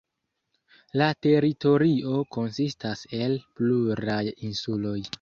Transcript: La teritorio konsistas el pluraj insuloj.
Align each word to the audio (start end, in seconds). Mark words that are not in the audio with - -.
La 1.01 1.09
teritorio 1.25 2.23
konsistas 2.39 3.07
el 3.23 3.39
pluraj 3.61 4.21
insuloj. 4.53 5.01